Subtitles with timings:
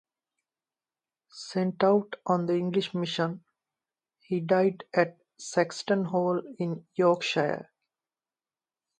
[1.29, 3.43] Sent out on the English mission,
[4.21, 7.69] he died at Saxton Hall in Yorkshire.